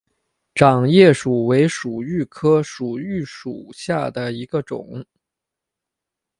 [0.55, 5.05] 掌叶薯为薯蓣科薯蓣属下的一个种。